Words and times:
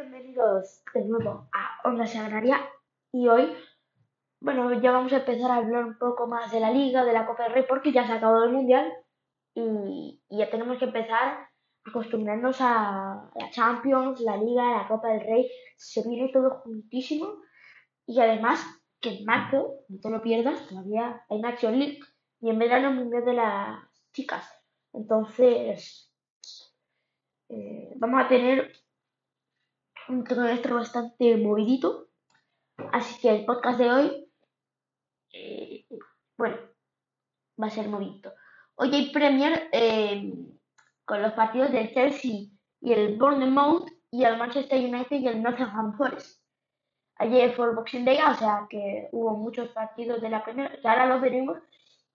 bienvenidos 0.00 0.82
de 0.94 1.04
nuevo 1.04 1.50
a 1.52 1.86
Onda 1.86 2.06
Sagraria. 2.06 2.56
Y 3.12 3.28
hoy, 3.28 3.52
bueno, 4.40 4.72
ya 4.80 4.92
vamos 4.92 5.12
a 5.12 5.18
empezar 5.18 5.50
a 5.50 5.56
hablar 5.56 5.84
un 5.84 5.98
poco 5.98 6.26
más 6.26 6.50
de 6.50 6.58
la 6.58 6.70
Liga, 6.70 7.04
de 7.04 7.12
la 7.12 7.26
Copa 7.26 7.42
del 7.42 7.52
Rey, 7.52 7.64
porque 7.68 7.92
ya 7.92 8.06
se 8.06 8.12
ha 8.12 8.16
acabado 8.16 8.44
el 8.44 8.52
Mundial. 8.52 8.90
Y, 9.54 10.22
y 10.30 10.38
ya 10.38 10.48
tenemos 10.48 10.78
que 10.78 10.86
empezar 10.86 11.12
a 11.12 11.50
acostumbrarnos 11.84 12.56
a 12.60 13.30
la 13.34 13.50
Champions, 13.50 14.20
la 14.20 14.38
Liga, 14.38 14.78
la 14.78 14.88
Copa 14.88 15.08
del 15.08 15.20
Rey, 15.20 15.50
se 15.76 16.02
viene 16.08 16.30
todo 16.32 16.62
juntísimo. 16.62 17.34
Y 18.06 18.20
además 18.20 18.64
que 19.00 19.18
en 19.18 19.26
marzo, 19.26 19.84
no 19.88 20.00
te 20.00 20.08
lo 20.08 20.22
pierdas, 20.22 20.66
todavía 20.66 21.26
hay 21.28 21.40
National 21.42 21.78
League 21.78 22.00
y 22.40 22.48
en 22.48 22.58
verano 22.58 22.88
el 22.88 22.94
Mundial 22.94 23.26
de 23.26 23.34
las 23.34 23.80
chicas. 24.14 24.50
Entonces, 24.94 26.10
eh, 27.50 27.92
vamos 27.96 28.24
a 28.24 28.28
tener 28.28 28.79
un 30.10 30.24
trimestre 30.24 30.72
bastante 30.74 31.36
movidito. 31.36 32.08
Así 32.92 33.20
que 33.20 33.30
el 33.30 33.44
podcast 33.44 33.78
de 33.78 33.90
hoy, 33.90 34.32
eh, 35.32 35.86
bueno, 36.36 36.56
va 37.60 37.66
a 37.66 37.70
ser 37.70 37.88
movidito. 37.88 38.32
Hoy 38.74 38.94
hay 38.94 39.12
Premier 39.12 39.68
eh, 39.72 40.32
con 41.04 41.22
los 41.22 41.32
partidos 41.34 41.70
del 41.70 41.92
Chelsea 41.92 42.48
y 42.80 42.92
el 42.92 43.16
Bournemouth 43.18 43.88
y 44.10 44.24
el 44.24 44.38
Manchester 44.38 44.78
United 44.78 45.16
y 45.16 45.28
el 45.28 45.42
Nottingham 45.42 45.96
Forest. 45.96 46.40
Ayer 47.16 47.54
fue 47.54 47.68
el 47.68 47.76
Boxing 47.76 48.04
Day, 48.04 48.18
o 48.18 48.34
sea 48.34 48.66
que 48.68 49.08
hubo 49.12 49.36
muchos 49.36 49.68
partidos 49.68 50.22
de 50.22 50.30
la 50.30 50.42
Premier, 50.42 50.80
que 50.80 50.88
ahora 50.88 51.06
los 51.06 51.20
veremos. 51.20 51.58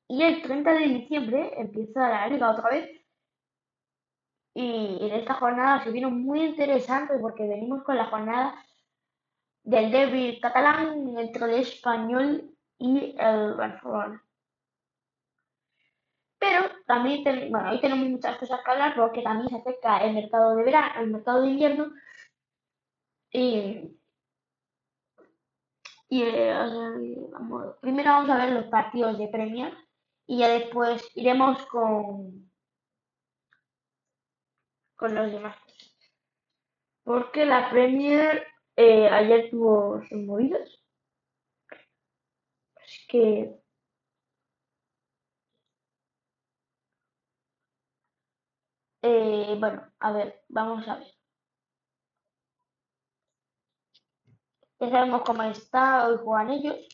Y 0.07 0.23
el 0.23 0.41
30 0.41 0.73
de 0.73 0.87
diciembre 0.87 1.53
empieza 1.57 2.09
la 2.09 2.27
liga 2.27 2.51
otra 2.51 2.69
vez 2.69 2.89
y 4.55 4.97
en 5.01 5.13
esta 5.13 5.33
jornada 5.33 5.83
se 5.83 5.91
vino 5.91 6.09
muy 6.09 6.41
interesante 6.45 7.19
porque 7.19 7.45
venimos 7.45 7.83
con 7.83 7.97
la 7.97 8.05
jornada 8.05 8.55
del 9.63 9.91
derby 9.91 10.39
catalán 10.39 11.17
entre 11.17 11.45
el 11.45 11.59
español 11.59 12.55
y 12.77 13.15
el 13.19 13.53
Barcelona. 13.55 14.23
Pero 16.39 16.69
también, 16.87 17.51
bueno, 17.51 17.71
hoy 17.71 17.81
tenemos 17.81 18.07
muchas 18.07 18.37
cosas 18.37 18.61
que 18.63 18.71
hablar 18.71 18.95
porque 18.95 19.21
también 19.21 19.49
se 19.49 19.57
acerca 19.57 19.97
el 19.97 20.13
mercado 20.13 20.55
de 20.55 20.63
verano, 20.63 21.01
el 21.01 21.11
mercado 21.11 21.41
de 21.41 21.49
invierno. 21.49 21.91
Y, 23.31 23.99
y 26.07 26.21
eh, 26.21 27.27
vamos, 27.33 27.75
primero 27.81 28.11
vamos 28.11 28.29
a 28.29 28.37
ver 28.37 28.53
los 28.53 28.65
partidos 28.67 29.17
de 29.17 29.27
Premier 29.27 29.73
y 30.27 30.37
ya 30.37 30.47
después 30.47 31.11
iremos 31.15 31.65
con 31.65 32.44
con 34.95 35.15
los 35.15 35.31
demás. 35.31 35.57
Porque 37.03 37.45
la 37.45 37.69
Premier 37.69 38.45
eh, 38.75 39.07
ayer 39.09 39.49
tuvo 39.51 40.01
sus 40.07 40.17
movidas. 40.19 40.81
Así 42.75 43.07
que 43.07 43.55
eh, 49.01 49.55
bueno, 49.59 49.91
a 49.99 50.11
ver, 50.11 50.43
vamos 50.49 50.87
a 50.87 50.97
ver. 50.97 51.07
Ya 54.79 54.89
sabemos 54.89 55.21
cómo 55.25 55.43
está, 55.43 56.07
hoy 56.07 56.17
juegan 56.23 56.51
ellos. 56.51 56.87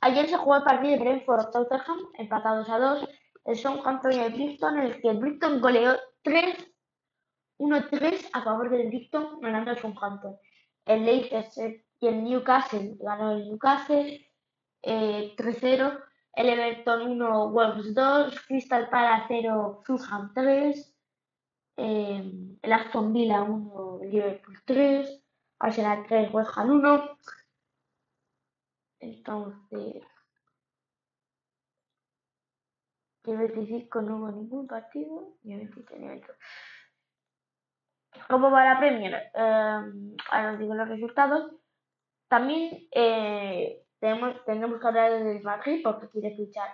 Ayer 0.00 0.28
se 0.28 0.36
jugó 0.36 0.56
el 0.56 0.62
partido 0.62 0.92
de 0.92 0.98
Brentford-Tottenham, 1.00 1.98
empatados 2.18 2.68
a 2.68 2.78
dos. 2.78 3.08
El 3.44 3.56
Southampton 3.56 4.12
y 4.12 4.18
el 4.18 4.32
Brixton, 4.32 4.78
en 4.78 4.86
el 4.86 5.00
que 5.00 5.08
el 5.08 5.18
Brixton 5.18 5.60
goleó 5.60 5.98
3 6.22 6.77
1-3 7.58 8.30
a 8.32 8.42
favor 8.42 8.70
del 8.70 8.88
Brighton 8.88 9.40
ganando 9.40 9.72
el 9.72 9.78
Southampton. 9.78 10.36
El 10.84 11.04
Leicester 11.04 11.84
y 12.00 12.06
el 12.06 12.24
Newcastle 12.24 12.96
ganó 13.00 13.32
el 13.32 13.48
Newcastle 13.48 14.30
eh, 14.82 15.34
3-0. 15.36 16.04
El 16.34 16.48
Everton 16.50 17.02
1, 17.20 17.50
Wolves 17.50 17.94
2, 17.94 18.46
Crystal 18.46 18.88
Palace 18.88 19.24
0, 19.28 19.82
Fulham 19.84 20.32
3, 20.34 20.96
eh, 21.78 22.32
el 22.62 22.72
Aston 22.72 23.12
Villa 23.12 23.42
1, 23.42 24.00
Liverpool 24.04 24.56
3, 24.64 25.24
Arsenal 25.58 26.04
3, 26.06 26.32
West 26.32 26.50
Ham 26.56 26.70
1. 26.70 27.18
Entonces, 29.00 30.04
el 33.24 33.36
25 33.36 34.02
no 34.02 34.16
hubo 34.16 34.30
ningún 34.30 34.66
partido 34.66 35.36
y 35.42 35.52
el 35.52 35.68
23 35.68 35.98
¿Cómo 36.00 36.77
va 38.30 38.64
la 38.64 38.78
Premier? 38.78 39.14
Eh, 39.14 39.80
ahora 40.30 40.52
os 40.52 40.58
digo 40.58 40.74
los 40.74 40.88
resultados. 40.88 41.52
También 42.28 42.88
eh, 42.92 43.82
tenemos, 44.00 44.34
que 44.44 44.86
hablar 44.86 45.24
del 45.24 45.42
Madrid 45.42 45.80
porque 45.82 46.08
quiere 46.10 46.36
fichar 46.36 46.68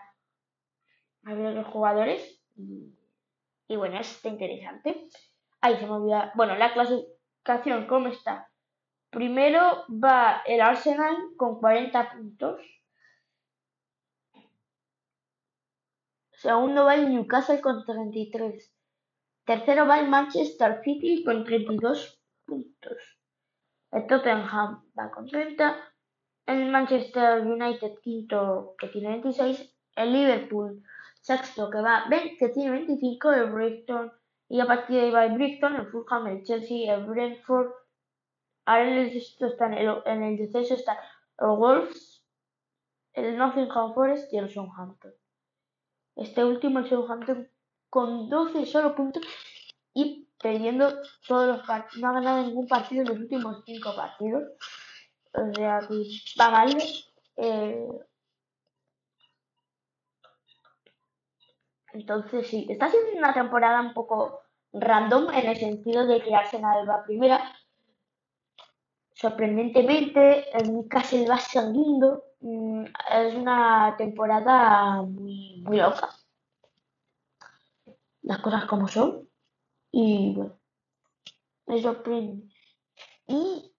a 1.24 1.34
ver 1.34 1.54
los 1.54 1.66
jugadores. 1.68 2.42
Y, 2.56 3.76
bueno, 3.76 3.98
es 3.98 4.24
interesante. 4.24 5.08
Ahí 5.60 5.76
se 5.76 5.86
me 5.86 5.92
olvida. 5.92 6.32
Bueno, 6.34 6.56
la 6.56 6.72
clasificación, 6.72 7.86
¿cómo 7.86 8.08
está? 8.08 8.50
Primero 9.10 9.84
va 9.88 10.42
el 10.44 10.60
Arsenal 10.60 11.16
con 11.36 11.60
40 11.60 12.12
puntos. 12.12 12.60
Segundo 16.32 16.84
va 16.84 16.96
el 16.96 17.08
Newcastle 17.08 17.60
con 17.60 17.84
33. 17.84 18.73
Tercero 19.44 19.86
va 19.86 20.00
el 20.00 20.08
Manchester 20.08 20.80
City 20.82 21.22
con 21.24 21.44
32 21.44 22.20
puntos. 22.46 23.18
El 23.92 24.06
Tottenham 24.06 24.84
va 24.98 25.10
con 25.10 25.26
30. 25.26 25.76
El 26.46 26.70
Manchester 26.70 27.40
United 27.46 27.98
quinto 28.02 28.74
que 28.78 28.88
tiene 28.88 29.10
26. 29.10 29.76
El 29.96 30.12
Liverpool 30.12 30.82
sexto 31.20 31.70
que 31.70 31.80
va 31.80 32.04
que 32.38 32.48
tiene 32.48 32.70
25. 32.70 33.32
El 33.32 33.50
Brighton 33.52 34.12
y 34.48 34.60
a 34.60 34.66
partir 34.66 34.96
de 34.96 35.02
ahí 35.02 35.10
va 35.10 35.24
el 35.24 35.34
Brighton, 35.34 35.74
el 35.76 35.86
Fulham, 35.86 36.26
el 36.26 36.42
Chelsea, 36.44 36.94
el 36.94 37.06
Brentford. 37.06 37.72
Ahora 38.66 38.88
en 38.88 38.98
el 38.98 39.12
descenso 39.12 39.46
está 39.46 39.66
en 39.66 39.74
el, 39.74 40.02
en 40.06 40.22
el 40.22 40.36
descenso 40.36 40.74
está 40.74 40.98
el 41.38 41.48
Wolves, 41.48 42.24
el 43.12 43.36
Nottingham 43.36 43.94
Forest 43.94 44.32
y 44.32 44.38
el 44.38 44.50
Southampton. 44.50 45.12
Este 46.16 46.44
último, 46.44 46.78
el 46.78 46.88
Southampton, 46.88 47.48
con 47.94 48.28
12 48.28 48.66
solo 48.66 48.92
puntos 48.96 49.22
y 49.94 50.26
perdiendo 50.42 50.92
todos 51.28 51.46
los 51.46 51.64
partidos. 51.64 52.02
No 52.02 52.08
ha 52.08 52.14
ganado 52.14 52.42
ningún 52.44 52.66
partido 52.66 53.02
en 53.02 53.08
los 53.08 53.18
últimos 53.20 53.62
5 53.64 53.94
partidos. 53.94 54.42
O 55.32 55.54
sea 55.54 55.78
va 56.40 56.50
mal. 56.50 56.76
Eh, 57.36 57.86
entonces 61.92 62.48
sí, 62.48 62.66
está 62.68 62.90
siendo 62.90 63.16
una 63.16 63.32
temporada 63.32 63.80
un 63.80 63.94
poco 63.94 64.40
random 64.72 65.30
en 65.32 65.46
el 65.50 65.56
sentido 65.56 66.04
de 66.04 66.20
que 66.20 66.34
Arsenal 66.34 66.90
va 66.90 67.04
primera. 67.04 67.40
Sorprendentemente, 69.12 70.46
Newcastle 70.64 71.28
va 71.28 71.38
segundo. 71.38 72.24
Mm, 72.40 72.86
es 73.12 73.34
una 73.36 73.94
temporada 73.96 75.02
muy, 75.02 75.62
muy 75.64 75.76
loca 75.76 76.10
las 78.24 78.40
cosas 78.40 78.64
como 78.66 78.88
son. 78.88 79.28
Y 79.92 80.34
bueno, 80.34 80.58
me 81.66 81.80
sorprende. 81.80 82.48
Y 83.26 83.72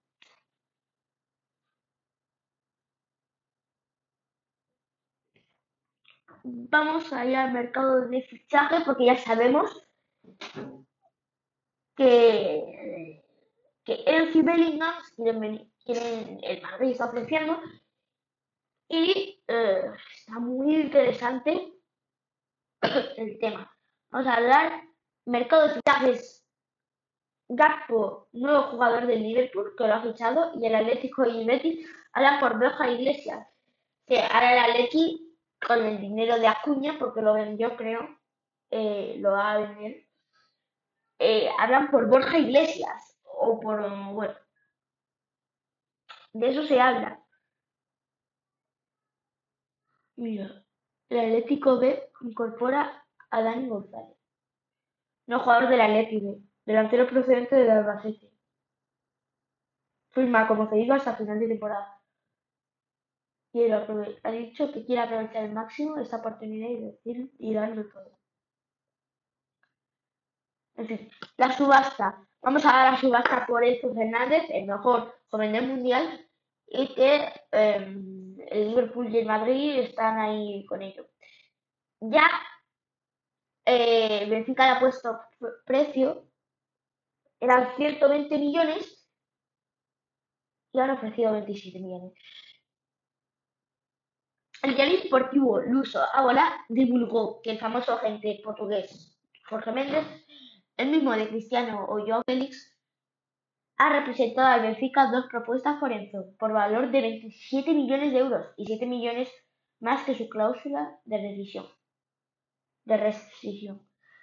vamos 6.43 7.11
a 7.11 7.25
ir 7.25 7.35
al 7.35 7.51
mercado 7.51 8.07
de 8.07 8.21
fichaje 8.21 8.77
porque 8.85 9.05
ya 9.05 9.17
sabemos 9.17 9.87
que, 11.95 13.23
que 13.83 13.93
Elfie 14.05 14.43
Bellingham 14.43 14.95
quieren, 15.15 15.71
quieren, 15.83 16.39
el 16.43 16.61
Madrid 16.61 16.91
está 16.91 17.05
ofreciendo 17.05 17.59
y 18.87 19.43
eh, 19.47 19.91
está 20.15 20.39
muy 20.39 20.75
interesante 20.81 21.73
el 23.17 23.39
tema. 23.39 23.74
Vamos 24.15 24.31
a 24.31 24.37
hablar 24.37 24.81
mercado 25.25 25.67
de 25.67 25.73
fichajes. 25.73 26.47
Gakpo, 27.49 28.29
nuevo 28.31 28.63
jugador 28.71 29.07
del 29.07 29.21
Liverpool, 29.21 29.75
que 29.77 29.85
lo 29.85 29.93
ha 29.93 30.01
fichado, 30.03 30.53
y 30.57 30.65
el 30.65 30.73
Atlético 30.73 31.25
y 31.25 31.41
el 31.41 31.45
Betis 31.45 31.85
hablan 32.13 32.39
por 32.39 32.57
Borja 32.57 32.89
Iglesias. 32.89 33.45
Que 34.07 34.21
ahora 34.21 34.53
el 34.53 34.71
Atleti, 34.71 35.37
con 35.67 35.83
el 35.83 35.99
dinero 35.99 36.39
de 36.39 36.47
Acuña, 36.47 36.97
porque 36.97 37.21
lo 37.21 37.33
vendió, 37.33 37.75
creo, 37.75 38.17
eh, 38.71 39.17
lo 39.19 39.33
va 39.33 39.51
a 39.51 39.57
vender, 39.57 40.07
eh, 41.19 41.49
hablan 41.59 41.91
por 41.91 42.07
Borja 42.07 42.37
Iglesias, 42.37 43.19
o 43.21 43.59
por, 43.59 43.81
bueno, 44.13 44.35
de 46.31 46.47
eso 46.47 46.63
se 46.63 46.79
habla. 46.79 47.21
Mira, 50.15 50.63
el 51.09 51.19
Atlético 51.19 51.79
B 51.79 52.11
incorpora 52.21 53.04
a 53.29 53.41
Dani 53.41 53.67
González, 53.67 54.17
no 55.27 55.39
jugador 55.39 55.69
del 55.69 55.81
Athletic 55.81 56.23
delantero 56.65 57.07
procedente 57.07 57.55
del 57.55 57.69
Albacete. 57.69 58.31
firma 60.11 60.47
como 60.47 60.67
digo 60.67 60.93
hasta 60.93 61.15
final 61.15 61.39
de 61.39 61.47
temporada. 61.47 62.01
Quiero 63.51 63.85
ha 64.23 64.31
dicho 64.31 64.71
que 64.71 64.85
quiere 64.85 65.01
aprovechar 65.01 65.43
al 65.43 65.53
máximo 65.53 65.97
esta 65.97 66.17
oportunidad 66.17 66.69
y 66.69 66.81
decir 66.81 67.31
y 67.39 67.53
darlo 67.53 67.87
todo. 67.89 68.19
En 70.75 70.87
fin, 70.87 71.09
la 71.37 71.51
subasta. 71.53 72.27
Vamos 72.41 72.65
a 72.65 72.71
dar 72.71 72.91
la 72.93 72.99
subasta 72.99 73.45
por 73.45 73.63
Enzo 73.63 73.93
Fernández, 73.93 74.43
el 74.49 74.65
mejor 74.65 75.15
joven 75.29 75.53
del 75.53 75.67
mundial, 75.67 76.27
y 76.67 76.93
que 76.93 77.31
em, 77.51 78.35
el 78.49 78.69
Liverpool 78.69 79.09
y 79.09 79.19
el 79.19 79.25
Madrid 79.25 79.79
están 79.79 80.19
ahí 80.19 80.65
con 80.65 80.81
ello. 80.81 81.07
Ya 82.01 82.27
eh, 83.65 84.27
Benfica 84.29 84.65
le 84.65 84.71
ha 84.71 84.79
puesto 84.79 85.19
precio, 85.65 86.27
eran 87.39 87.75
120 87.75 88.37
millones 88.37 89.09
y 90.71 90.79
han 90.79 90.91
ofrecido 90.91 91.31
27 91.31 91.79
millones. 91.79 92.13
El 94.61 94.75
diario 94.75 95.01
deportivo 95.01 95.61
Luso 95.61 96.01
ahora 96.13 96.65
divulgó 96.69 97.41
que 97.41 97.51
el 97.51 97.59
famoso 97.59 97.93
agente 97.93 98.39
portugués 98.43 99.15
Jorge 99.47 99.71
Méndez, 99.71 100.05
el 100.77 100.89
mismo 100.89 101.11
de 101.11 101.29
Cristiano 101.29 101.85
o 101.87 102.03
Joao 102.03 102.23
Félix, 102.25 102.75
ha 103.77 103.89
representado 103.89 104.47
al 104.47 104.61
Benfica 104.61 105.11
dos 105.11 105.25
propuestas 105.29 105.79
por 105.79 105.91
Enzo, 105.91 106.33
por 106.39 106.53
valor 106.53 106.89
de 106.91 107.01
27 107.01 107.73
millones 107.73 108.11
de 108.11 108.19
euros 108.19 108.47
y 108.57 108.65
7 108.65 108.85
millones 108.85 109.29
más 109.79 110.03
que 110.03 110.15
su 110.15 110.29
cláusula 110.29 110.99
de 111.05 111.17
rescisión. 111.17 111.65
De 112.85 112.97
rescisión. 112.97 113.81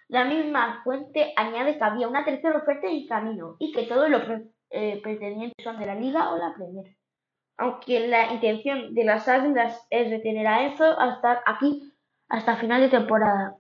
La 0.09 0.25
misma 0.25 0.83
fuente 0.85 1.33
añade 1.37 1.79
que 1.79 1.85
había 1.85 2.09
una 2.09 2.25
tercera 2.25 2.59
oferta 2.59 2.87
en 2.87 3.07
camino 3.07 3.57
y 3.59 3.73
que 3.73 3.85
todos 3.85 4.09
los 4.11 4.23
eh, 4.71 5.01
pretendientes 5.03 5.65
son 5.65 5.79
de 5.79 5.87
la 5.87 5.95
Liga 5.95 6.33
o 6.33 6.39
la 6.39 6.55
Premier. 6.55 6.97
Aunque 7.59 8.07
la 8.09 8.33
intención 8.33 8.95
de 8.95 9.05
las 9.05 9.29
águilas 9.29 9.87
es 9.91 10.11
retener 10.11 10.47
a 10.47 10.67
Enzo 10.67 10.85
hasta 10.99 11.43
aquí, 11.47 11.93
hasta 12.29 12.57
final 12.57 12.81
de 12.81 12.89
temporada. 12.89 13.57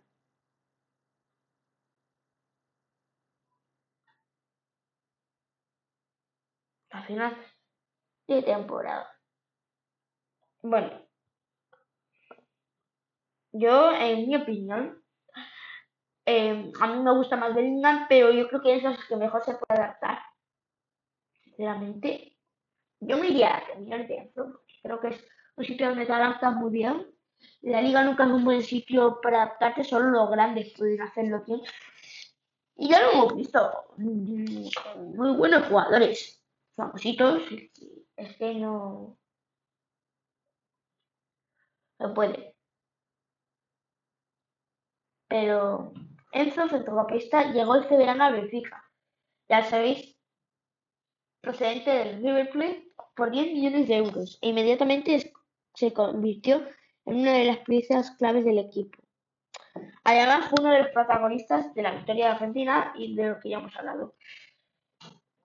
a 6.92 7.02
final 7.02 7.36
de 8.28 8.42
temporada. 8.42 9.08
Bueno, 10.62 10.90
yo, 13.52 13.92
en 13.92 14.28
mi 14.28 14.36
opinión, 14.36 15.02
em, 16.24 16.72
a 16.80 16.86
mí 16.86 17.02
me 17.02 17.12
gusta 17.12 17.36
más 17.36 17.54
Bellingham, 17.54 18.06
pero 18.08 18.30
yo 18.30 18.48
creo 18.48 18.62
que 18.62 18.76
es 18.76 18.84
el 18.84 18.96
que 19.08 19.16
mejor 19.16 19.42
se 19.44 19.54
puede 19.54 19.80
adaptar. 19.80 20.18
Sinceramente, 21.44 22.38
yo 23.00 23.18
me 23.18 23.28
iría 23.28 23.56
a 23.56 23.66
terminar 23.66 24.06
dentro. 24.06 24.62
Creo 24.82 25.00
que 25.00 25.08
es 25.08 25.28
un 25.56 25.64
sitio 25.64 25.88
donde 25.88 26.06
te 26.06 26.12
adaptas 26.12 26.54
muy 26.54 26.70
bien. 26.70 27.06
La 27.62 27.82
liga 27.82 28.04
nunca 28.04 28.24
es 28.24 28.30
un 28.30 28.44
buen 28.44 28.62
sitio 28.62 29.20
para 29.20 29.42
adaptarte, 29.42 29.84
solo 29.84 30.10
los 30.10 30.30
grandes 30.30 30.72
pueden 30.76 31.00
hacerlo 31.02 31.42
bien. 31.44 31.60
Y 32.76 32.88
ya 32.88 33.02
lo 33.02 33.12
hemos 33.12 33.36
visto. 33.36 33.84
Muy 33.96 35.36
buenos 35.36 35.66
jugadores 35.68 36.42
famositos, 36.74 37.42
es 38.16 38.36
que 38.36 38.54
no, 38.54 39.18
no 41.98 42.14
puede. 42.14 42.51
Pero 45.32 45.94
Enzo, 46.30 46.68
centrocampista, 46.68 47.52
llegó 47.52 47.76
este 47.76 47.96
verano 47.96 48.24
al 48.24 48.34
Benfica. 48.34 48.84
Ya 49.48 49.64
sabéis, 49.64 50.14
procedente 51.40 51.90
del 51.90 52.16
River 52.18 52.50
Plate 52.50 52.92
por 53.16 53.30
10 53.30 53.54
millones 53.54 53.88
de 53.88 53.96
euros 53.96 54.38
e 54.42 54.50
inmediatamente 54.50 55.32
se 55.72 55.92
convirtió 55.94 56.68
en 57.06 57.20
una 57.20 57.32
de 57.32 57.46
las 57.46 57.58
piezas 57.60 58.10
claves 58.18 58.44
del 58.44 58.58
equipo. 58.58 58.98
Además, 60.04 60.50
fue 60.50 60.60
uno 60.60 60.74
de 60.74 60.82
los 60.82 60.88
protagonistas 60.88 61.72
de 61.72 61.80
la 61.80 61.92
victoria 61.92 62.26
de 62.26 62.32
Argentina 62.32 62.92
y 62.94 63.14
de 63.14 63.30
lo 63.30 63.40
que 63.40 63.48
ya 63.48 63.56
hemos 63.56 63.74
hablado. 63.74 64.14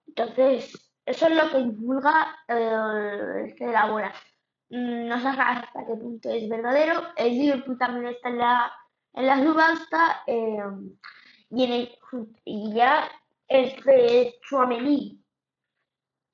Entonces, 0.06 0.92
eso 1.06 1.28
es 1.28 1.34
lo 1.34 1.50
que 1.50 1.64
divulga, 1.64 2.36
eh, 2.46 3.54
se 3.56 3.64
elabora. 3.64 4.12
Mm, 4.68 5.06
no 5.08 5.18
sé 5.18 5.28
hasta 5.28 5.86
qué 5.86 5.94
punto 5.94 6.28
es 6.28 6.46
verdadero. 6.46 7.04
El 7.16 7.38
Liverpool 7.38 7.78
también 7.78 8.08
está 8.08 8.28
en 8.28 8.36
la, 8.36 8.70
en 9.18 9.26
la 9.26 9.42
subasta. 9.42 10.22
Eh, 10.26 10.62
y, 11.50 11.64
en 11.64 11.72
el, 11.72 11.98
y 12.44 12.74
ya 12.74 13.10
el 13.48 13.74
Chouameni, 14.42 15.24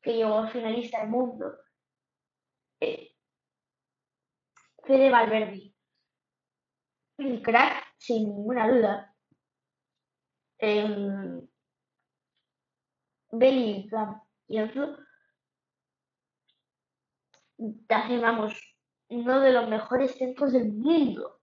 que 0.03 0.13
llegó 0.15 0.47
finalista 0.49 1.01
del 1.01 1.09
mundo. 1.09 1.57
Eh, 2.81 3.15
Fede 4.85 5.11
Valverde. 5.11 5.73
Un 7.19 7.43
crack, 7.43 7.95
sin 7.97 8.25
ninguna 8.25 8.69
duda. 8.69 9.17
Eh, 10.59 11.41
Bellingham 13.31 14.21
y 14.47 14.61
otro 14.61 14.97
vamos, 18.21 18.55
uno 19.09 19.41
de 19.41 19.53
los 19.53 19.69
mejores 19.69 20.17
centros 20.17 20.53
del 20.53 20.73
mundo. 20.73 21.41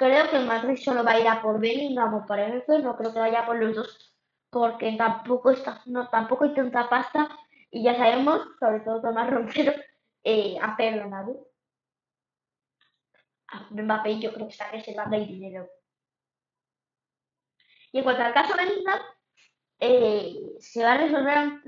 Creo 0.00 0.30
que 0.30 0.36
el 0.38 0.46
Madrid 0.46 0.78
solo 0.82 1.04
va 1.04 1.10
a 1.10 1.20
ir 1.20 1.28
a 1.28 1.42
por 1.42 1.60
Bellingham 1.60 2.14
o 2.14 2.24
por 2.24 2.38
Enzo, 2.38 2.78
no 2.78 2.96
creo 2.96 3.12
que 3.12 3.18
vaya 3.18 3.44
por 3.44 3.56
los 3.56 3.76
dos, 3.76 4.16
porque 4.48 4.92
tampoco 4.96 5.50
está, 5.50 5.82
no, 5.84 6.08
tampoco 6.08 6.44
hay 6.44 6.54
tanta 6.54 6.88
pasta 6.88 7.28
y 7.70 7.82
ya 7.82 7.94
sabemos, 7.94 8.48
sobre 8.58 8.80
todo 8.80 9.02
Tomás 9.02 9.28
Romero, 9.28 9.74
eh, 10.24 10.56
ha 10.62 10.74
perdonado. 10.74 11.48
A 13.48 13.68
Mbappé 13.72 14.20
yo 14.20 14.32
creo 14.32 14.46
que 14.46 14.52
está 14.52 14.70
reservando 14.70 15.16
el 15.16 15.26
dinero. 15.26 15.68
Y 17.92 17.98
en 17.98 18.04
cuanto 18.04 18.22
al 18.22 18.32
caso 18.32 18.56
Bellingham, 18.56 19.00
eh, 19.80 20.34
se 20.60 20.82
va 20.82 20.92
a 20.94 20.96
resolver 20.96 21.60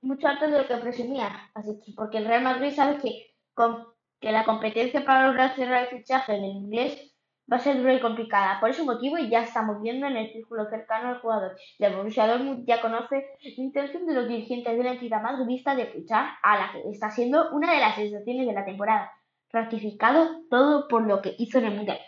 mucho 0.00 0.26
antes 0.26 0.50
de 0.50 0.58
lo 0.58 0.66
que 0.66 0.76
presumía. 0.78 1.50
Así 1.52 1.78
que, 1.84 1.92
porque 1.92 2.16
el 2.16 2.24
Real 2.24 2.44
Madrid 2.44 2.72
sabe 2.74 2.96
que, 3.02 3.36
con, 3.52 3.88
que 4.20 4.32
la 4.32 4.46
competencia 4.46 5.04
para 5.04 5.26
lograr 5.26 5.54
cerrar 5.54 5.82
el 5.82 5.98
fichaje 5.98 6.34
en 6.34 6.44
el 6.44 6.50
inglés 6.50 7.13
va 7.50 7.56
a 7.56 7.60
ser 7.60 7.78
dura 7.78 7.94
y 7.94 8.00
complicada. 8.00 8.58
Por 8.60 8.70
ese 8.70 8.82
motivo 8.82 9.18
ya 9.18 9.42
estamos 9.42 9.80
viendo 9.82 10.06
en 10.06 10.16
el 10.16 10.32
círculo 10.32 10.68
cercano 10.68 11.08
al 11.08 11.20
jugador. 11.20 11.56
El 11.78 11.94
Borussia 11.94 12.26
ya 12.66 12.80
conoce 12.80 13.26
la 13.42 13.50
intención 13.56 14.06
de 14.06 14.14
los 14.14 14.28
dirigentes 14.28 14.76
de 14.76 14.84
la 14.84 14.92
entidad 14.92 15.22
más 15.22 15.46
vista 15.46 15.74
de 15.74 15.86
fichar 15.86 16.30
a 16.42 16.56
la 16.56 16.72
que 16.72 16.88
está 16.90 17.10
siendo 17.10 17.50
una 17.50 17.72
de 17.72 17.80
las 17.80 17.94
sensaciones 17.96 18.46
de 18.46 18.52
la 18.52 18.64
temporada. 18.64 19.12
Ratificado 19.50 20.42
todo 20.50 20.88
por 20.88 21.06
lo 21.06 21.22
que 21.22 21.34
hizo 21.38 21.58
en 21.58 21.66
el 21.66 21.74
Mundial. 21.74 21.98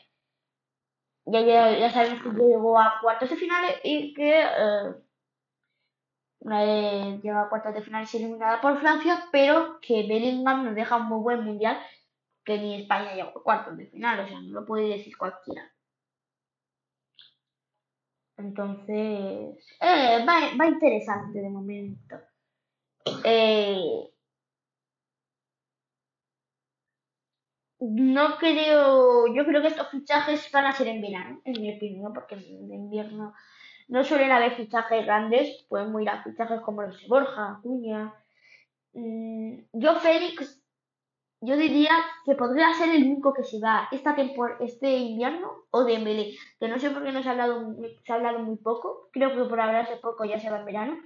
Ya, 1.27 1.41
ya, 1.41 1.91
sabemos 1.91 2.23
que 2.23 2.31
llegó 2.31 2.79
a 2.79 2.99
cuartos 3.01 3.31
de 3.31 3.37
finales 3.37 3.77
y 3.85 4.15
que... 4.15 4.41
Eh, 4.41 4.95
una 6.47 6.63
vez 6.63 7.23
llega 7.23 7.43
a 7.43 7.49
cuartos 7.49 7.75
de 7.75 7.83
final 7.83 8.07
eliminada 8.13 8.61
por 8.61 8.79
Francia, 8.79 9.25
pero 9.33 9.81
que 9.81 10.07
Bellingham 10.07 10.65
nos 10.65 10.77
deja 10.77 10.97
un 10.97 11.07
muy 11.07 11.19
buen 11.19 11.45
mundial, 11.45 11.77
que 12.47 12.59
ni 12.59 12.81
España 12.81 13.15
llegó 13.15 13.41
a 13.41 13.43
cuartos 13.43 13.77
de 13.77 13.87
final, 13.89 14.21
o 14.21 14.29
sea, 14.29 14.41
no 14.41 14.61
lo 14.61 14.65
puede 14.67 14.89
decir 14.89 15.17
cualquiera. 15.19 15.71
Entonces, 18.39 19.57
eh, 19.81 20.25
va, 20.27 20.67
interesante 20.67 21.41
de 21.41 21.51
momento. 21.51 22.17
Eh, 23.25 24.11
no 27.81 28.37
creo, 28.39 29.27
yo 29.35 29.45
creo 29.45 29.63
que 29.63 29.69
estos 29.69 29.91
fichajes 29.91 30.51
van 30.53 30.67
a 30.67 30.73
ser 30.73 30.89
en 30.89 31.03
verano, 31.03 31.41
en 31.45 31.61
mi 31.61 31.75
opinión, 31.77 32.13
porque 32.13 32.37
en 32.37 32.73
invierno 32.73 33.35
no 33.89 34.05
suelen 34.05 34.31
haber 34.31 34.55
fichajes 34.55 35.05
grandes, 35.05 35.65
podemos 35.69 36.03
ir 36.03 36.09
a 36.11 36.23
fichajes 36.23 36.61
como 36.61 36.83
los 36.83 37.01
de 37.01 37.09
Borja, 37.09 37.53
Acuña. 37.53 38.15
Mm, 38.93 39.59
yo, 39.73 39.97
Félix, 39.97 40.66
yo 41.41 41.57
diría 41.57 41.93
que 42.25 42.35
podría 42.35 42.73
ser 42.75 42.91
el 42.91 43.05
único 43.05 43.33
que 43.33 43.45
se 43.45 43.61
va 43.61 43.89
esta 43.93 44.17
este 44.61 44.97
invierno 44.97 45.67
o 45.71 45.85
de 45.85 45.93
Dembélé, 45.93 46.35
que 46.59 46.69
no 46.69 46.79
sé 46.79 46.91
por 46.91 47.05
qué 47.05 47.13
no 47.13 47.23
se 47.23 47.29
ha 47.29 47.33
hablado, 47.33 47.75
se 48.05 48.13
ha 48.13 48.17
hablado 48.17 48.39
muy 48.41 48.57
poco, 48.57 49.11
creo 49.13 49.31
que 49.31 49.49
por 49.49 49.61
hablarse 49.61 49.97
poco 49.97 50.25
ya 50.25 50.41
se 50.41 50.51
va 50.51 50.61
en 50.61 50.67
verano, 50.67 50.99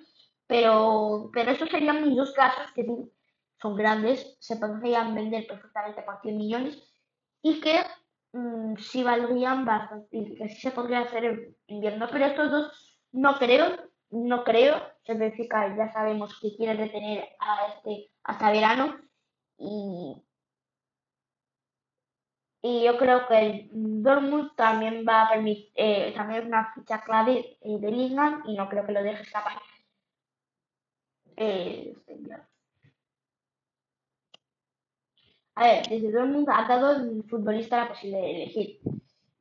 pero, 0.47 1.31
pero 1.33 1.51
estos 1.51 1.71
serían 1.71 2.07
mis 2.07 2.17
dos 2.17 2.33
casos 2.33 2.71
que 2.75 2.87
son 3.61 3.77
grandes, 3.77 4.37
se 4.41 4.57
podrían 4.57 5.15
vender 5.15 5.47
perfectamente 5.47 6.03
por 6.03 6.21
100 6.23 6.37
millones 6.37 6.83
y 7.43 7.61
que 7.61 7.81
Mm, 8.33 8.77
sí 8.77 9.03
valdrían 9.03 9.65
bastante, 9.65 10.35
que 10.37 10.49
sí 10.49 10.61
se 10.61 10.71
podría 10.71 11.01
hacer 11.01 11.25
en 11.25 11.57
invierno, 11.67 12.07
pero 12.11 12.27
estos 12.27 12.51
dos 12.51 12.99
no 13.13 13.37
creo, 13.39 13.67
no 14.11 14.45
creo, 14.45 14.81
que 15.05 15.35
ya 15.77 15.93
sabemos 15.93 16.39
que 16.41 16.55
quiere 16.57 16.81
detener 16.81 17.29
a 17.41 17.67
este 17.75 18.11
hasta 18.23 18.53
verano 18.53 18.97
y, 19.61 20.23
y 22.63 22.85
yo 22.85 22.97
creo 22.99 23.27
que 23.29 23.39
el 23.39 23.69
Dortmund 24.03 24.55
también 24.57 25.05
va 25.09 25.23
a 25.23 25.29
permitir, 25.31 25.71
eh, 25.75 26.13
también 26.15 26.43
es 26.43 26.47
una 26.49 26.73
ficha 26.75 27.03
clave 27.03 27.59
eh, 27.61 27.79
de 27.81 27.91
Lingam 27.91 28.43
y 28.47 28.57
no 28.57 28.69
creo 28.69 28.87
que 28.87 28.93
lo 28.93 29.03
deje 29.03 29.23
escapar. 29.23 29.59
Eh, 31.37 31.95
A 35.55 35.65
ver, 35.65 35.87
desde 35.89 36.11
Dortmund 36.13 36.49
ha 36.51 36.67
dado 36.67 36.87
al 36.89 37.23
futbolista 37.29 37.77
la 37.85 37.89
posibilidad 37.89 38.23
de 38.23 38.31
elegir. 38.31 38.81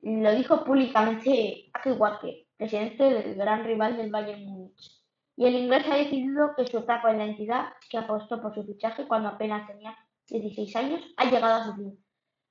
Lo 0.01 0.35
dijo 0.35 0.63
públicamente 0.65 1.69
Ake 1.73 1.93
Walker, 1.93 2.35
presidente 2.57 3.03
del 3.03 3.35
gran 3.35 3.63
rival 3.63 3.95
del 3.95 4.11
Bayern 4.11 4.43
Múnich. 4.45 5.01
Y 5.37 5.45
el 5.45 5.55
inglés 5.55 5.85
ha 5.89 5.95
decidido 5.95 6.53
que 6.57 6.67
su 6.67 6.79
etapa 6.79 7.11
en 7.11 7.19
la 7.19 7.25
entidad, 7.25 7.67
que 7.89 7.97
apostó 7.97 8.41
por 8.41 8.53
su 8.53 8.65
fichaje 8.65 9.07
cuando 9.07 9.29
apenas 9.29 9.65
tenía 9.67 9.95
16 10.29 10.75
años, 10.75 11.01
ha 11.17 11.25
llegado 11.25 11.55
a 11.55 11.65
su 11.65 11.75
fin. 11.75 12.05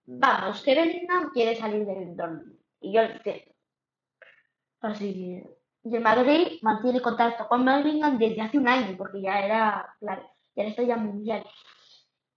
Vamos, 0.07 0.63
que 0.63 0.75
Bellingham 0.75 1.31
quiere 1.33 1.55
salir 1.55 1.85
del 1.85 2.17
Dortmund. 2.17 2.59
Y 2.81 2.93
yo 2.93 3.03
lo 3.03 3.11
entiendo. 3.11 3.55
Así 4.81 5.13
que... 5.13 5.59
Y 5.85 5.95
el 5.95 6.03
Madrid 6.03 6.59
mantiene 6.63 7.01
contacto 7.01 7.47
con 7.49 7.65
Bellingham 7.65 8.19
desde 8.19 8.43
hace 8.43 8.59
un 8.59 8.69
año, 8.69 8.97
porque 8.97 9.23
ya 9.23 9.41
era, 9.41 9.95
claro, 10.01 10.23
ya 10.55 10.63
era 10.63 10.71
estrella 10.71 10.97
mundial. 10.97 11.45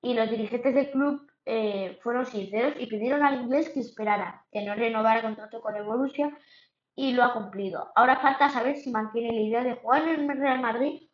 Y 0.01 0.13
los 0.13 0.29
dirigentes 0.29 0.73
del 0.73 0.91
club 0.91 1.27
eh, 1.45 1.99
fueron 2.03 2.25
sinceros 2.25 2.75
y 2.79 2.85
pidieron 2.85 3.23
al 3.23 3.41
inglés 3.41 3.69
que 3.69 3.79
esperara, 3.79 4.45
que 4.51 4.61
no 4.61 4.75
renovara 4.75 5.21
contrato 5.21 5.61
con 5.61 5.75
el 5.75 5.83
Borussia 5.83 6.37
y 6.95 7.13
lo 7.13 7.23
ha 7.23 7.33
cumplido. 7.33 7.91
Ahora 7.95 8.19
falta 8.21 8.49
saber 8.49 8.77
si 8.77 8.91
mantiene 8.91 9.33
la 9.33 9.41
idea 9.41 9.63
de 9.63 9.75
jugar 9.75 10.07
en 10.07 10.29
el 10.29 10.37
Real 10.37 10.61
Madrid 10.61 11.09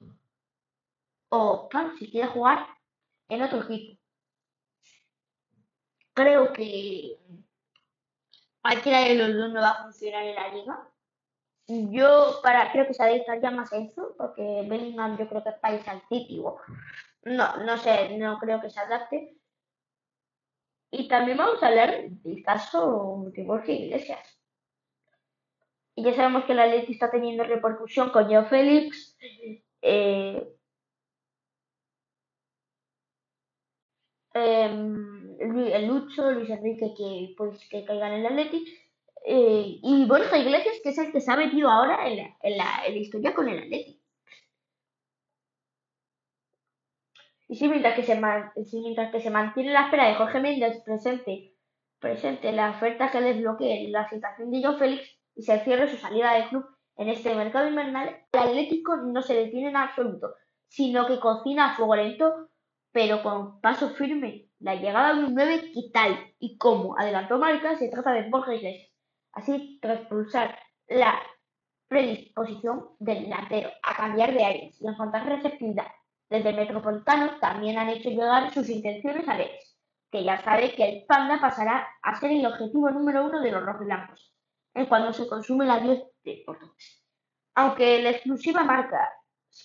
o, 1.30 1.68
claro, 1.70 1.96
si 1.98 2.10
quiere 2.12 2.28
jugar 2.28 2.68
en 3.30 3.42
otro 3.42 3.62
equipo. 3.64 3.97
Creo 6.18 6.52
que 6.52 7.16
cualquiera 8.60 9.02
de 9.02 9.14
los 9.14 9.36
dos 9.36 9.54
no 9.54 9.62
va 9.62 9.70
a 9.70 9.84
funcionar 9.84 10.24
en 10.24 10.34
la 10.34 10.48
liga. 10.48 10.90
Yo 11.68 12.40
para 12.42 12.72
creo 12.72 12.88
que 12.88 12.96
se 12.96 13.04
adaptaría 13.04 13.52
más 13.52 13.72
a 13.72 13.78
eso, 13.78 14.16
porque 14.18 14.66
Bellingham 14.68 15.16
yo 15.20 15.30
creo 15.30 15.44
que 15.44 15.50
es 15.50 15.60
país 15.60 15.88
antiguo. 15.88 16.60
No, 17.22 17.58
no 17.58 17.78
sé, 17.78 18.18
no 18.18 18.40
creo 18.40 18.60
que 18.60 18.72
se 18.72 18.80
adapte. 18.80 19.38
Y 20.90 21.08
también 21.08 21.38
vamos 21.38 21.62
a 21.62 21.68
hablar 21.68 22.10
del 22.10 22.42
caso 22.42 23.26
de 23.28 23.44
Borja 23.44 23.72
Iglesias. 23.72 24.42
Y 25.94 26.04
ya 26.04 26.16
sabemos 26.16 26.46
que 26.46 26.56
la 26.56 26.66
ley 26.66 26.84
está 26.90 27.12
teniendo 27.12 27.44
repercusión 27.44 28.10
con 28.10 28.26
Joe 28.26 28.46
Félix. 28.46 29.16
Eh, 29.84 30.57
el 34.38 35.88
Lucho, 35.88 36.32
Luis 36.32 36.50
Enrique 36.50 36.94
que 36.98 37.34
pues 37.38 37.68
que 37.70 37.86
caigan 37.86 38.14
en 38.14 38.20
el 38.20 38.26
Atleti. 38.28 38.66
Eh, 39.26 39.80
y 39.84 40.06
Borja 40.06 40.38
Iglesias 40.38 40.76
que 40.82 40.90
es 40.90 40.98
el 40.98 41.12
que 41.12 41.20
se 41.20 41.32
ha 41.32 41.36
metido 41.36 41.70
ahora 41.70 42.08
en 42.08 42.18
la, 42.18 42.38
en 42.42 42.58
la, 42.58 42.86
en 42.88 42.94
la 42.94 43.00
historia 43.00 43.34
con 43.34 43.50
el 43.50 43.60
Atleti. 43.60 44.02
Y 47.50 47.56
si 47.56 47.68
mientras 47.68 47.96
que 47.96 48.04
se, 48.04 48.20
mientras 48.74 49.12
que 49.12 49.22
se 49.22 49.30
mantiene 49.30 49.72
la 49.72 49.84
espera 49.86 50.08
de 50.08 50.16
Jorge 50.16 50.40
Méndez 50.40 50.82
presente 50.84 51.54
presente 52.00 52.52
la 52.52 52.72
oferta 52.72 53.10
que 53.12 53.22
desbloquee 53.22 53.90
la 53.90 54.08
situación 54.10 54.52
de 54.52 54.64
Joe 54.64 54.78
Félix 54.78 55.18
y 55.36 55.44
se 55.44 55.60
cierre 55.60 55.90
su 55.90 55.98
salida 55.98 56.34
del 56.34 56.50
club 56.50 56.66
en 56.98 57.10
este 57.10 57.36
mercado 57.36 57.68
invernal, 57.68 58.24
el 58.32 58.40
Atlético 58.40 58.98
no 58.98 59.22
se 59.22 59.36
detiene 59.36 59.70
en 59.70 59.78
absoluto, 59.78 60.34
sino 60.68 61.06
que 61.06 61.20
cocina 61.20 61.72
a 61.72 61.76
fuego 61.76 61.96
lento, 61.96 62.50
pero 62.92 63.22
con 63.24 63.62
paso 63.62 63.90
firme. 63.92 64.50
La 64.60 64.76
llegada 64.76 65.14
de 65.14 65.26
un 65.26 65.36
9, 65.36 65.72
¿qué 65.74 65.82
tal 65.94 66.34
y 66.40 66.58
cómo? 66.58 66.98
Adelantó 66.98 67.38
Marca, 67.38 67.78
se 67.78 67.90
trata 67.90 68.12
de 68.12 68.30
Borja 68.30 68.56
Iglesias. 68.56 68.92
Así, 69.34 69.78
tras 69.82 70.00
expulsar 70.00 70.58
la 70.88 71.22
predisposición 71.88 72.90
del 73.00 73.24
delantero 73.24 73.70
a 73.84 73.96
cambiar 73.96 74.34
de 74.34 74.44
aires 74.44 74.82
y 74.82 74.88
encontrar 74.88 75.28
receptividad 75.28 75.88
desde 76.30 76.54
Metropolitano, 76.54 77.40
también 77.40 77.78
han 77.78 77.90
hecho 77.90 78.10
llegar 78.10 78.52
sus 78.52 78.70
intenciones 78.70 79.28
a 79.28 79.38
Leves, 79.38 79.78
que 80.12 80.24
ya 80.24 80.42
sabe 80.42 80.74
que 80.74 80.90
el 80.90 81.06
Panda 81.06 81.40
pasará 81.40 81.88
a 82.02 82.16
ser 82.16 82.32
el 82.32 82.46
objetivo 82.46 82.90
número 82.90 83.26
uno 83.26 83.40
de 83.42 83.52
los 83.52 83.64
rojiblancos 83.64 84.34
en 84.74 84.86
cuando 84.86 85.14
se 85.14 85.28
consume 85.28 85.66
la 85.66 85.76
adiós 85.76 86.04
de 86.24 86.44
portugués. 86.46 87.04
Aunque 87.56 88.02
la 88.02 88.12
exclusiva 88.12 88.64
marca 88.64 89.10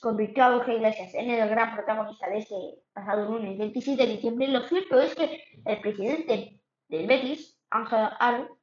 convirtió 0.00 0.44
a 0.44 0.50
Borja 0.56 0.72
Iglesias 0.72 1.14
en 1.14 1.30
el 1.30 1.49
gran 1.49 1.75
protagonista 1.75 2.28
de 2.28 2.38
ese 2.38 2.54
pasado 2.92 3.30
lunes 3.30 3.58
27 3.58 4.06
de 4.06 4.12
diciembre, 4.12 4.49
lo 4.49 4.62
cierto 4.68 5.00
es 5.00 5.14
que 5.14 5.44
el 5.64 5.80
presidente 5.80 6.61
del 6.88 7.06
Betis, 7.06 7.58
Ángel 7.70 8.08
Aro, 8.18 8.58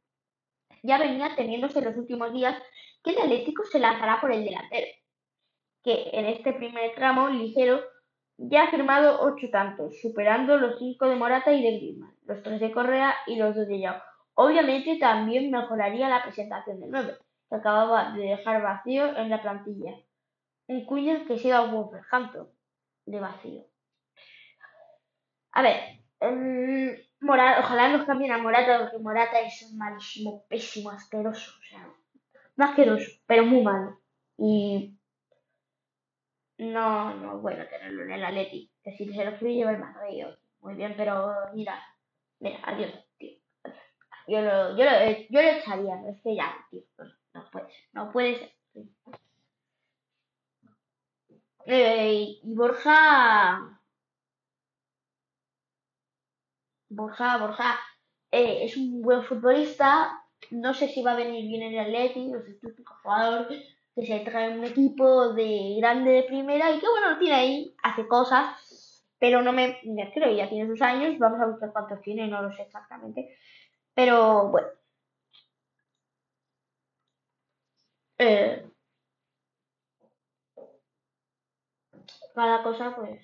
ya 0.84 0.98
venía 0.98 1.36
teniéndose 1.36 1.80
en 1.80 1.86
los 1.86 1.98
últimos 1.98 2.34
días 2.34 2.56
que 3.04 3.12
el 3.12 3.20
Atlético 3.20 3.64
se 3.66 3.80
lanzará 3.80 4.20
por 4.22 4.32
el 4.32 4.44
delantero, 4.44 4.88
que 5.84 6.10
en 6.14 6.26
este 6.26 6.54
primer 6.54 6.96
tramo 6.96 7.30
ligero 7.30 7.82
ya 8.38 8.64
ha 8.64 8.72
firmado 8.72 9.22
ocho 9.22 9.50
tantos, 9.52 10.00
superando 10.02 10.58
los 10.58 10.80
cinco 10.80 11.08
de 11.08 11.16
Morata 11.16 11.52
y 11.52 11.62
de 11.62 11.78
Griezmann, 11.78 12.16
los 12.26 12.42
tres 12.42 12.60
de 12.60 12.72
Correa 12.72 13.14
y 13.28 13.36
los 13.36 13.56
dos 13.56 13.68
de 13.68 13.80
Yao. 13.80 14.02
Obviamente 14.36 14.98
también 14.98 15.52
mejoraría 15.52 16.08
la 16.08 16.24
presentación 16.24 16.80
del 16.80 16.92
9, 16.92 17.18
que 17.50 17.56
acababa 17.56 18.14
de 18.14 18.24
dejar 18.24 18.62
vacío 18.62 19.18
en 19.18 19.30
la 19.30 19.42
plantilla. 19.42 19.92
Un 20.70 20.86
cuño 20.86 21.26
que 21.26 21.40
siga 21.40 21.64
un 21.64 21.72
Wolverhampton 21.72 22.48
de 23.08 23.20
vacío. 23.20 23.64
A 25.52 25.64
ver, 25.64 25.78
um, 26.22 26.92
ojalá 27.28 27.90
nos 27.90 28.06
cambien 28.06 28.32
a 28.32 28.38
Morata, 28.38 28.82
porque 28.82 29.00
Morata 29.00 29.42
es 29.42 29.74
malísimo, 29.74 30.46
pésimo, 30.48 30.92
asqueroso. 30.92 31.52
O 31.60 31.64
sea, 31.64 31.90
no 32.56 32.66
asqueroso, 32.66 33.10
pero 33.26 33.46
muy 33.46 33.64
malo. 33.64 34.00
Y 34.38 34.96
no, 36.60 37.16
no 37.16 37.40
bueno 37.40 37.66
tenerlo 37.68 38.04
en 38.04 38.12
el 38.12 38.26
Atleti. 38.26 38.72
Que 38.84 38.92
si 38.92 39.12
se 39.12 39.26
lo 39.26 39.38
quiere 39.40 39.56
llevar 39.56 39.74
el 39.74 39.82
Madrid, 39.82 40.26
muy 40.60 40.76
bien, 40.76 40.94
pero 40.96 41.34
mira, 41.56 41.82
mira, 42.40 42.60
adiós, 42.64 42.94
tío. 43.18 43.40
Yo 44.28 44.42
lo, 44.42 44.78
yo 44.78 44.86
lo, 44.86 44.92
yo 45.32 45.42
lo 45.42 45.50
echaría, 45.50 45.96
es 46.08 46.22
que 46.22 46.36
ya, 46.36 46.54
tío, 46.70 46.84
no, 47.34 47.50
puede 47.50 47.72
ser, 47.72 47.86
no 47.94 48.12
puede 48.12 48.38
ser. 48.38 48.52
Eh, 51.66 52.40
y 52.44 52.54
Borja. 52.56 53.80
Borja, 56.90 57.38
Borja 57.38 57.80
eh, 58.32 58.66
es 58.66 58.78
un 58.78 59.02
buen 59.02 59.24
futbolista. 59.24 60.12
No 60.52 60.74
sé 60.74 60.88
si 60.90 61.02
va 61.04 61.12
a 61.14 61.16
venir 61.16 61.46
bien 61.48 61.62
en 61.64 61.74
el 61.74 61.80
Atleti, 61.80 62.28
no 62.28 62.42
sé, 62.42 62.54
típico 62.56 62.94
jugador 63.04 63.48
que 63.96 64.06
se 64.06 64.20
trae 64.22 64.58
un 64.58 64.64
equipo 64.64 65.34
de 65.34 65.76
grande 65.80 66.12
de 66.12 66.24
primera 66.24 66.72
y 66.72 66.80
que 66.80 66.88
bueno, 66.88 67.18
tiene 67.20 67.36
ahí, 67.36 67.76
hace 67.84 68.08
cosas, 68.08 69.04
pero 69.20 69.42
no 69.42 69.52
me 69.52 69.80
creo, 70.14 70.32
ya 70.36 70.48
tiene 70.50 70.68
sus 70.70 70.82
años, 70.82 71.18
vamos 71.20 71.42
a 71.42 71.48
buscar 71.48 71.74
cuántos 71.74 72.02
tiene, 72.02 72.28
no 72.28 72.42
lo 72.42 72.52
sé 72.54 72.62
exactamente, 72.64 73.36
pero 73.96 74.50
bueno. 74.50 74.68
Eh, 78.18 78.70
cada 82.34 82.64
cosa 82.64 82.96
pues 82.96 83.20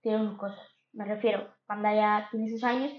tiene 0.00 0.28
sus 0.28 0.38
cosas, 0.38 0.66
me 0.92 1.04
refiero, 1.04 1.54
cuando 1.66 1.92
ya 1.94 2.28
tiene 2.30 2.48
sus 2.48 2.64
años 2.64 2.92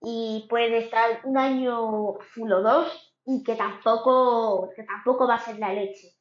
y 0.00 0.46
puede 0.48 0.78
estar 0.78 1.20
un 1.24 1.36
año 1.38 2.14
full 2.34 2.52
o 2.52 2.62
dos 2.62 3.14
y 3.26 3.42
que 3.42 3.54
tampoco, 3.56 4.70
que 4.74 4.84
tampoco 4.84 5.28
va 5.28 5.34
a 5.34 5.38
ser 5.38 5.58
la 5.58 5.72
leche. 5.72 6.14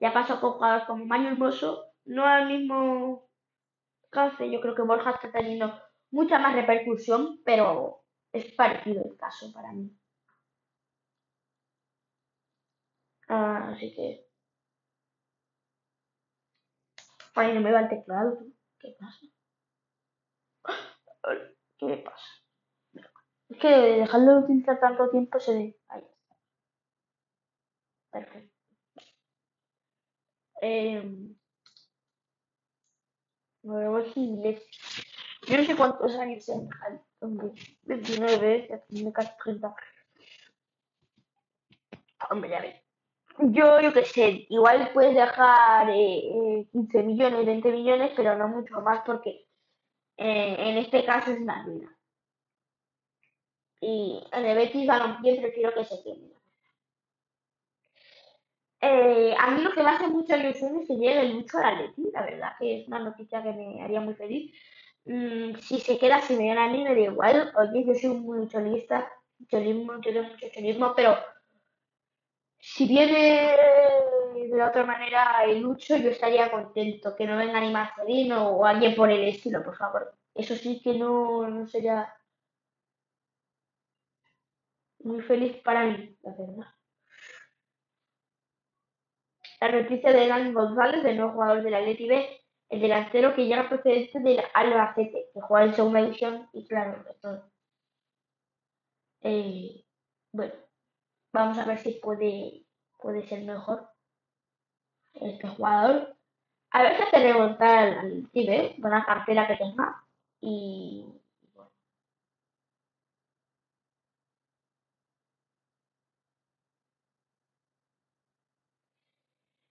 Ya 0.00 0.12
pasó 0.12 0.40
con 0.40 0.52
jugadores 0.52 0.86
como 0.86 1.04
Manuel 1.04 1.34
Hermoso, 1.34 1.84
no 2.04 2.24
al 2.24 2.48
mismo 2.48 3.28
caso, 4.10 4.44
yo 4.44 4.60
creo 4.60 4.74
que 4.74 4.82
Borja 4.82 5.10
está 5.10 5.30
teniendo 5.30 5.72
mucha 6.10 6.38
más 6.38 6.54
repercusión, 6.54 7.40
pero 7.44 8.02
es 8.32 8.52
parecido 8.54 9.04
el 9.04 9.16
caso 9.16 9.52
para 9.52 9.72
mí. 9.72 9.90
así 13.28 13.94
que... 13.94 14.27
Ay, 17.34 17.54
no 17.54 17.60
me 17.60 17.72
va 17.72 17.80
el 17.80 17.88
teclado. 17.88 18.38
¿Qué 18.78 18.96
pasa? 18.98 19.26
¿Qué 21.78 21.86
me 21.86 21.96
pasa? 21.98 22.26
Es 23.48 23.58
que 23.58 23.68
dejarlo 23.68 24.32
de 24.32 24.38
utilizar 24.40 24.78
tanto 24.80 25.10
tiempo 25.10 25.40
se 25.40 25.54
ve. 25.54 25.80
Ahí. 25.88 26.06
Perfecto. 28.10 28.54
Eh, 30.60 31.34
nuevo 33.62 34.00
inglés. 34.14 34.62
Yo 35.46 35.56
no 35.56 35.64
sé 35.64 35.76
cuántos 35.76 36.14
años 36.16 36.44
sean. 36.44 36.68
29, 37.20 38.66
ya 38.68 38.80
tiene 38.84 39.12
casi 39.12 39.30
30. 39.42 39.74
Hombre, 42.30 42.50
ya 42.50 42.60
ves. 42.60 42.87
Yo, 43.40 43.80
yo 43.80 43.92
qué 43.92 44.04
sé, 44.04 44.46
igual 44.48 44.90
puedes 44.92 45.14
dejar 45.14 45.88
eh, 45.90 46.66
15 46.72 47.02
millones, 47.04 47.46
20 47.46 47.70
millones, 47.70 48.12
pero 48.16 48.36
no 48.36 48.48
mucho 48.48 48.80
más 48.80 49.02
porque 49.06 49.46
eh, 50.16 50.56
en 50.58 50.78
este 50.78 51.04
caso 51.04 51.30
es 51.30 51.40
una 51.40 51.62
ruina. 51.64 51.96
Y 53.80 54.20
en 54.32 54.44
el 54.44 54.56
Betis 54.56 54.86
Balompié 54.86 55.40
prefiero 55.40 55.72
que 55.72 55.84
se 55.84 56.02
quede. 56.02 56.32
Eh, 58.80 59.34
a 59.38 59.50
mí 59.52 59.62
lo 59.62 59.72
que 59.72 59.82
me 59.82 59.90
hace 59.90 60.08
mucha 60.08 60.36
ilusión 60.36 60.76
es 60.80 60.88
que 60.88 60.96
llegue 60.96 61.32
mucho 61.34 61.58
a 61.58 61.62
la 61.62 61.82
Leti, 61.82 62.10
la 62.12 62.22
verdad 62.22 62.52
que 62.58 62.80
es 62.80 62.88
una 62.88 63.00
noticia 63.00 63.42
que 63.42 63.52
me 63.52 63.82
haría 63.82 64.00
muy 64.00 64.14
feliz. 64.14 64.52
mm, 65.04 65.54
si 65.60 65.80
se 65.80 65.98
queda 65.98 66.20
Simeone 66.22 66.60
a 66.60 66.68
mí 66.68 66.82
me 66.84 66.94
da 66.94 67.00
igual. 67.00 67.52
Oye, 67.56 67.84
yo 67.84 67.94
soy 67.94 68.48
cholista, 68.48 69.10
cholismo, 69.48 70.00
yo 70.00 70.22
mucho 70.22 70.46
cholismo, 70.52 70.92
pero 70.96 71.16
si 72.58 72.86
viene 72.86 73.56
de 74.50 74.56
la 74.56 74.68
otra 74.68 74.84
manera 74.84 75.44
el 75.44 75.60
Lucho, 75.60 75.96
yo 75.96 76.10
estaría 76.10 76.50
contento. 76.50 77.14
Que 77.16 77.26
no 77.26 77.36
venga 77.36 77.60
ni 77.60 77.72
Marcelino 77.72 78.48
o 78.50 78.64
alguien 78.64 78.94
por 78.94 79.10
el 79.10 79.24
estilo, 79.24 79.62
por 79.62 79.76
favor. 79.76 80.14
Eso 80.34 80.54
sí 80.54 80.80
que 80.82 80.94
no, 80.94 81.48
no 81.48 81.66
sería 81.66 82.12
muy 85.00 85.22
feliz 85.22 85.56
para 85.62 85.84
mí, 85.84 86.16
la 86.22 86.32
verdad. 86.32 86.66
La 89.60 89.72
noticia 89.72 90.12
de 90.12 90.28
Dani 90.28 90.52
González, 90.52 91.04
el 91.04 91.16
nuevo 91.16 91.32
jugador 91.32 91.62
del 91.62 91.74
Atleti 91.74 92.06
B, 92.06 92.40
el 92.68 92.80
delantero 92.80 93.34
que 93.34 93.46
llega 93.46 93.68
procedente 93.68 94.20
del 94.20 94.40
Albacete, 94.54 95.30
que 95.34 95.40
juega 95.40 95.66
en 95.66 95.74
segunda 95.74 96.02
división 96.02 96.48
y 96.52 96.66
claro, 96.68 97.04
todo. 97.20 97.50
Eh, 99.22 99.84
bueno, 100.32 100.54
vamos 101.32 101.58
a 101.58 101.64
ver 101.64 101.78
si 101.78 101.92
puede, 101.92 102.64
puede 102.98 103.26
ser 103.26 103.44
mejor 103.44 103.88
este 105.14 105.48
jugador. 105.48 106.16
A 106.70 106.82
ver 106.82 106.96
si 106.96 107.02
hace 107.02 107.18
remontar 107.18 107.98
al 107.98 108.30
Tibe, 108.30 108.74
buena 108.78 109.04
cartera 109.04 109.46
que 109.46 109.56
tenga. 109.56 110.04
Y 110.40 111.04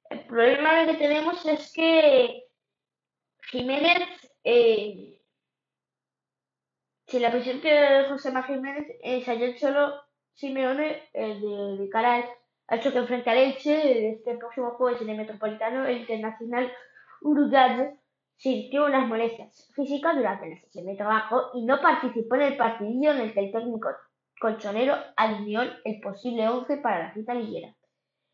El 0.10 0.26
problema 0.26 0.86
que 0.86 0.96
tenemos 0.96 1.46
es 1.46 1.72
que 1.74 2.44
Jiménez, 3.52 4.08
eh, 4.44 5.22
si 7.08 7.20
la 7.20 7.32
presidenta 7.32 7.68
de 7.70 8.10
José 8.10 8.32
María 8.32 8.56
Jiménez 8.56 8.88
es 9.02 9.28
ayer 9.28 9.58
solo 9.60 10.07
Simeone 10.38 11.10
eh, 11.13 11.39
de, 11.39 11.77
de 11.82 11.89
cara 11.89 12.24
al 12.67 12.79
choque 12.79 13.01
frente 13.08 13.29
al 13.29 13.39
Elche 13.39 14.10
este 14.10 14.38
próximo 14.38 14.72
jueves 14.72 15.01
en 15.01 15.10
el 15.10 15.17
Metropolitano, 15.17 15.86
el 15.86 15.98
internacional 15.98 16.72
uruguayo 17.22 17.94
sintió 18.36 18.86
unas 18.86 19.08
molestias 19.08 19.72
físicas 19.75 20.15
durante 20.15 20.48
la 20.48 20.58
sesión 20.58 20.86
de 20.86 20.96
trabajo 20.96 21.50
y 21.56 21.65
no 21.65 21.82
participó 21.82 22.36
en 22.36 22.41
el 22.41 22.58
partidillo 22.58 23.13
en 23.13 23.22
el 23.22 23.34
que 23.34 23.39
el 23.39 23.51
técnico 23.51 23.89
colchonero 24.39 24.94
alineó 25.15 25.63
el 25.84 26.00
posible 26.01 26.48
11 26.48 26.77
para 26.77 27.08
la 27.08 27.13
cita 27.15 27.34
liguera. 27.34 27.74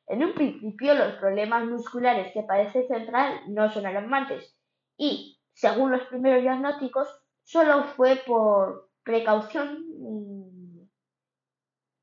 En 0.08 0.26
un 0.26 0.34
principio, 0.34 0.96
los 0.96 1.14
problemas 1.14 1.64
musculares 1.66 2.34
que 2.34 2.44
padece 2.44 2.86
Central 2.86 3.44
no 3.48 3.72
son 3.72 3.86
alarmantes 3.86 4.54
y, 4.98 5.40
según 5.54 5.92
los 5.92 6.04
primeros 6.08 6.42
diagnósticos, 6.42 7.08
solo 7.44 7.86
fue 7.96 8.18
por 8.28 8.90
precaución 9.04 9.86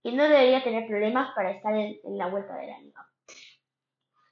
y 0.02 0.12
no 0.12 0.24
debería 0.24 0.64
tener 0.64 0.86
problemas 0.86 1.34
para 1.34 1.50
estar 1.50 1.74
en, 1.74 1.98
la 2.04 2.28
vuelta 2.28 2.56
de 2.56 2.66
la 2.66 2.78
liga. 2.80 3.06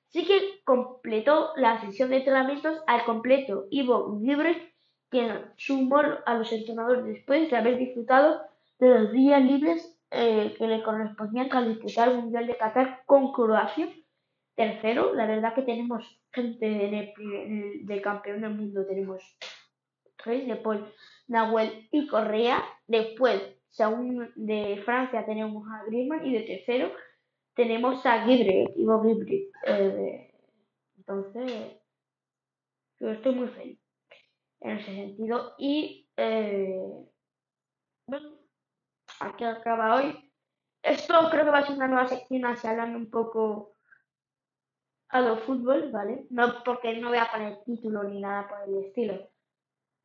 Sí 0.08 0.24
que 0.24 0.60
completó 0.64 1.52
la 1.56 1.80
sesión 1.80 2.10
de 2.10 2.18
entrenamientos 2.18 2.82
al 2.86 3.04
completo 3.04 3.66
Ivo 3.70 4.18
Libre, 4.20 4.72
quien 5.10 5.52
sumó 5.56 6.00
a 6.24 6.34
los 6.34 6.50
entrenadores 6.52 7.04
después 7.04 7.50
de 7.50 7.56
haber 7.56 7.78
disfrutado 7.78 8.40
de 8.78 8.88
los 8.88 9.12
días 9.12 9.42
libres 9.42 9.98
eh, 10.10 10.54
que 10.56 10.66
le 10.66 10.82
correspondían 10.82 11.52
al 11.52 11.74
disputar 11.74 12.08
el 12.08 12.16
Mundial 12.16 12.46
de 12.46 12.56
Qatar 12.56 13.02
con 13.04 13.32
Croacia. 13.32 13.88
Tercero, 14.54 15.14
la 15.14 15.26
verdad 15.26 15.54
que 15.54 15.62
tenemos 15.62 16.04
gente 16.32 16.66
en 16.66 17.86
de 17.86 18.00
campeón 18.00 18.40
del 18.40 18.54
mundo, 18.54 18.86
tenemos 18.86 19.22
tres, 20.16 20.46
de 20.46 20.56
Paul, 20.56 20.92
Nahuel 21.28 21.88
y 21.92 22.06
Correa. 22.06 22.64
Después, 22.86 23.57
según 23.70 24.30
de 24.34 24.82
Francia, 24.84 25.24
tenemos 25.26 25.66
a 25.70 25.84
Griezmann 25.84 26.26
y 26.26 26.32
de 26.32 26.42
tercero 26.42 26.92
tenemos 27.58 28.06
a 28.06 28.24
Gibre, 28.24 28.72
Ivo 28.76 29.02
Gibre. 29.02 29.50
Eh, 29.66 30.32
entonces, 30.96 31.76
yo 33.00 33.10
estoy 33.10 33.34
muy 33.34 33.48
feliz 33.48 33.80
en 34.60 34.78
ese 34.78 34.94
sentido. 34.94 35.56
Y, 35.58 36.08
eh, 36.16 36.80
bueno, 38.06 38.38
aquí 39.18 39.42
acaba 39.42 39.96
hoy. 39.96 40.32
Esto 40.84 41.14
creo 41.32 41.46
que 41.46 41.50
va 41.50 41.58
a 41.58 41.66
ser 41.66 41.74
una 41.74 41.88
nueva 41.88 42.06
sección 42.06 42.44
así 42.44 42.64
hablando 42.68 42.96
un 42.96 43.10
poco 43.10 43.74
a 45.08 45.20
lo 45.20 45.38
fútbol, 45.38 45.90
¿vale? 45.90 46.28
No 46.30 46.62
porque 46.64 46.96
no 47.00 47.08
voy 47.08 47.18
a 47.18 47.28
poner 47.28 47.64
título 47.64 48.04
ni 48.04 48.20
nada 48.20 48.48
por 48.48 48.68
el 48.68 48.84
estilo. 48.84 49.30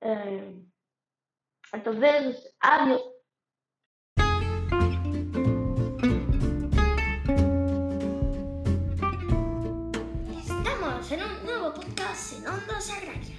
Eh, 0.02 0.60
entonces, 1.72 2.58
adiós. 2.62 3.13
sin 12.34 12.48
hombros 12.48 12.90
agrarios. 12.90 13.33